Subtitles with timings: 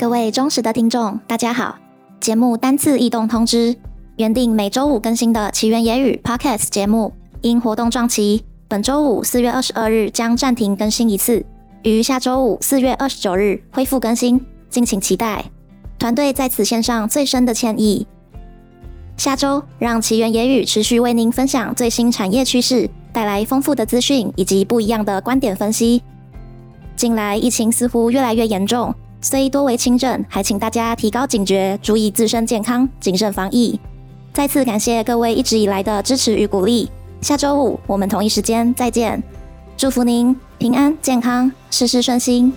[0.00, 1.76] 各位忠实的听众，大家好。
[2.20, 3.76] 节目单次异动通知：
[4.16, 7.12] 原定每周五更新的奇缘野语 Podcast 节目，
[7.42, 11.44] 因活动撞期，本周五四月二十二日将暂停更新一次，
[11.82, 14.40] 于下周五四月二十九日恢复更新，
[14.70, 15.44] 敬请期待。
[15.98, 18.06] 团队在此献上最深的歉意。
[19.18, 26.02] 下周让奇缘野语持续为您分享最新产业趋势，带来丰富的资讯以及不一样的观点分析。
[26.96, 28.94] 近来疫情似乎越来越严重。
[29.22, 33.78] 虽多为轻症，还请大家提高警觉，注意自身健康，谨慎防疫。
[34.32, 36.88] 再次感谢各位一直以来的支持与鼓励。
[37.20, 39.22] 下周五我们同一时间再见，
[39.76, 42.50] 祝福您平安健康，事事顺心。